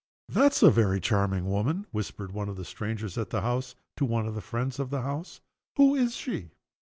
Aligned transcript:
"That's 0.27 0.63
a 0.63 0.71
very 0.71 0.99
charming 0.99 1.45
woman," 1.47 1.85
whispered 1.91 2.31
one 2.31 2.49
of 2.49 2.57
the 2.57 2.65
strangers 2.65 3.19
at 3.19 3.29
the 3.29 3.41
house 3.41 3.75
to 3.97 4.03
one 4.03 4.25
of 4.25 4.33
the 4.33 4.41
friends 4.41 4.79
of 4.79 4.89
the 4.89 5.03
house. 5.03 5.41
"Who 5.75 5.93
is 5.93 6.15
she?" 6.15 6.49